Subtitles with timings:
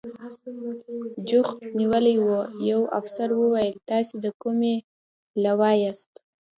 [1.27, 2.27] جوخت نیولي و،
[2.69, 4.75] یوه افسر وویل: تاسې د کومې
[5.43, 6.11] لوا یاست؟